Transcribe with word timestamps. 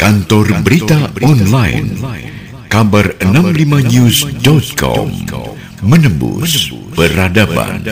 Kantor 0.00 0.64
Berita 0.64 1.12
Online 1.20 1.92
Kabar 2.72 3.20
65news.com 3.20 5.12
Menembus 5.84 6.72
Peradaban. 6.96 7.84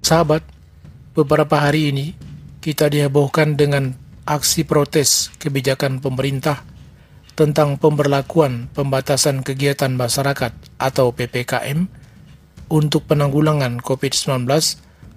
Sahabat, 0.00 0.40
beberapa 1.12 1.60
hari 1.60 1.92
ini 1.92 2.16
kita 2.64 2.88
dihebohkan 2.88 3.60
dengan 3.60 3.92
aksi 4.24 4.64
protes 4.64 5.28
kebijakan 5.36 6.00
pemerintah 6.00 6.64
tentang 7.36 7.76
pemberlakuan 7.76 8.72
pembatasan 8.72 9.44
kegiatan 9.44 9.92
masyarakat 9.92 10.56
atau 10.80 11.12
PPKM 11.12 11.92
untuk 12.72 13.04
penanggulangan 13.04 13.84
COVID-19 13.84 14.48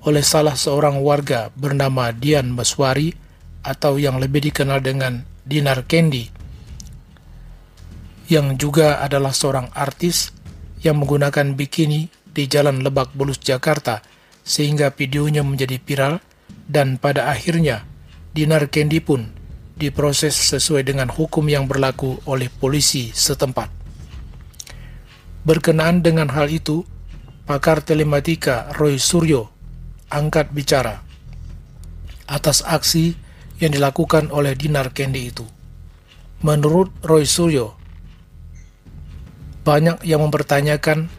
oleh 0.04 0.23
salah 0.28 0.59
seorang 0.59 1.00
warga 1.00 1.55
bernama 1.55 2.12
Dian 2.12 2.52
Maswari 2.52 3.16
atau 3.64 3.95
yang 3.95 4.20
lebih 4.20 4.44
dikenal 4.52 4.84
dengan 4.84 5.37
Dinar 5.48 5.88
Kendi, 5.88 6.28
yang 8.28 8.60
juga 8.60 9.00
adalah 9.00 9.32
seorang 9.32 9.72
artis 9.72 10.36
yang 10.84 11.00
menggunakan 11.00 11.56
bikini 11.56 12.12
di 12.36 12.52
Jalan 12.52 12.84
Lebak 12.84 13.16
Bulus, 13.16 13.40
Jakarta, 13.40 14.04
sehingga 14.44 14.92
videonya 14.92 15.48
menjadi 15.48 15.80
viral 15.80 16.20
dan 16.68 17.00
pada 17.00 17.32
akhirnya 17.32 17.88
Dinar 18.36 18.68
Kendi 18.68 19.00
pun 19.00 19.32
diproses 19.80 20.36
sesuai 20.36 20.84
dengan 20.84 21.08
hukum 21.08 21.48
yang 21.48 21.64
berlaku 21.64 22.20
oleh 22.28 22.52
polisi 22.52 23.16
setempat. 23.16 23.72
Berkenaan 25.48 26.04
dengan 26.04 26.28
hal 26.36 26.52
itu, 26.52 26.84
pakar 27.48 27.80
telematika 27.80 28.76
Roy 28.76 29.00
Suryo 29.00 29.48
angkat 30.12 30.52
bicara 30.52 31.08
atas 32.28 32.59
aksi 32.68 33.16
yang 33.57 33.73
dilakukan 33.73 34.29
oleh 34.29 34.53
Dinar 34.53 34.93
Kendi 34.93 35.34
itu. 35.34 35.45
Menurut 36.45 36.94
Roy 37.02 37.25
Suryo, 37.25 37.73
banyak 39.66 40.05
yang 40.05 40.22
mempertanyakan 40.22 41.09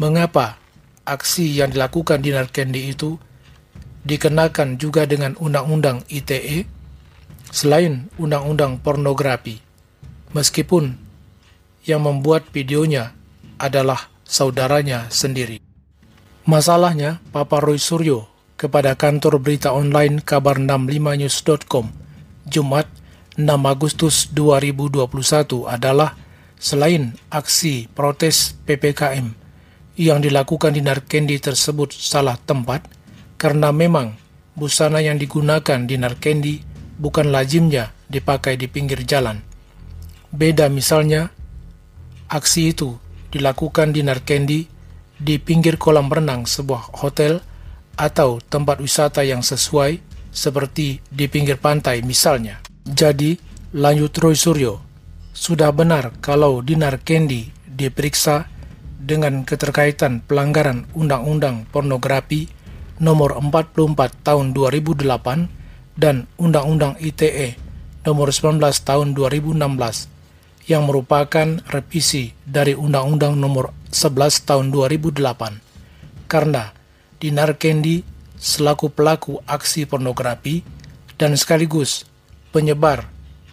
mengapa 0.00 0.56
aksi 1.04 1.52
yang 1.52 1.68
dilakukan 1.68 2.24
Dinar 2.24 2.48
Kendi 2.48 2.88
itu 2.88 3.20
dikenakan 4.08 4.80
juga 4.80 5.04
dengan 5.04 5.36
Undang-Undang 5.36 6.08
ITE 6.08 6.64
selain 7.52 8.08
Undang-Undang 8.16 8.80
Pornografi, 8.80 9.60
meskipun 10.32 10.96
yang 11.84 12.00
membuat 12.08 12.48
videonya 12.50 13.12
adalah 13.60 14.08
saudaranya 14.24 15.12
sendiri. 15.12 15.60
Masalahnya, 16.48 17.20
Papa 17.30 17.60
Roy 17.60 17.76
Suryo 17.78 18.31
kepada 18.62 18.94
kantor 18.94 19.42
berita 19.42 19.74
online 19.74 20.22
kabar65news.com 20.22 21.90
Jumat 22.46 22.86
6 23.34 23.42
Agustus 23.42 24.30
2021 24.30 25.66
adalah 25.66 26.14
selain 26.62 27.18
aksi 27.26 27.90
protes 27.90 28.54
PPKM 28.62 29.34
yang 29.98 30.22
dilakukan 30.22 30.78
di 30.78 30.80
Narkendi 30.86 31.42
tersebut 31.42 31.90
salah 31.90 32.38
tempat 32.38 32.86
karena 33.34 33.74
memang 33.74 34.14
busana 34.54 35.02
yang 35.02 35.18
digunakan 35.18 35.82
di 35.82 35.98
Narkendi 35.98 36.54
bukan 37.02 37.34
lazimnya 37.34 37.90
dipakai 38.06 38.54
di 38.54 38.70
pinggir 38.70 39.02
jalan. 39.02 39.42
Beda 40.30 40.70
misalnya, 40.70 41.34
aksi 42.30 42.70
itu 42.70 42.94
dilakukan 43.34 43.90
di 43.90 44.06
Narkendi 44.06 44.60
di 45.18 45.34
pinggir 45.42 45.82
kolam 45.82 46.06
renang 46.06 46.46
sebuah 46.46 46.94
hotel 47.02 47.42
atau 48.02 48.42
tempat 48.42 48.82
wisata 48.82 49.22
yang 49.22 49.46
sesuai 49.46 50.02
seperti 50.34 50.98
di 51.06 51.30
pinggir 51.30 51.62
pantai 51.62 52.02
misalnya. 52.02 52.58
Jadi, 52.82 53.38
lanjut 53.78 54.10
Roy 54.18 54.34
Suryo, 54.34 54.82
sudah 55.30 55.70
benar 55.70 56.10
kalau 56.18 56.58
Dinar 56.66 56.98
Kendi 56.98 57.54
diperiksa 57.62 58.50
dengan 58.98 59.46
keterkaitan 59.46 60.18
pelanggaran 60.26 60.90
Undang-Undang 60.98 61.70
Pornografi 61.70 62.50
nomor 62.98 63.38
44 63.38 64.26
tahun 64.26 64.50
2008 64.50 65.94
dan 65.94 66.26
Undang-Undang 66.42 66.98
ITE 66.98 67.54
nomor 68.02 68.34
19 68.34 68.58
tahun 68.82 69.14
2016 69.14 70.70
yang 70.70 70.86
merupakan 70.86 71.58
revisi 71.70 72.34
dari 72.46 72.74
Undang-Undang 72.74 73.34
nomor 73.38 73.74
11 73.90 74.46
tahun 74.46 74.70
2008 74.70 76.30
karena 76.30 76.81
Dinar 77.22 77.54
Kendi 77.54 78.02
selaku 78.34 78.90
pelaku 78.90 79.38
aksi 79.46 79.86
pornografi 79.86 80.66
dan 81.14 81.38
sekaligus 81.38 82.02
penyebar 82.50 83.06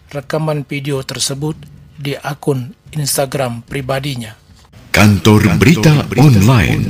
rekaman 0.10 0.66
video 0.66 1.06
tersebut 1.06 1.54
di 1.94 2.18
akun 2.18 2.74
Instagram 2.98 3.62
pribadinya. 3.62 4.34
Kantor 4.90 5.62
Berita 5.62 6.02
Online. 6.18 6.82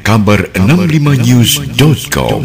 Kabar 0.00 0.48
65news.com 0.56 2.40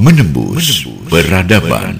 Menembus 0.00 0.88
Peradaban 1.12 1.92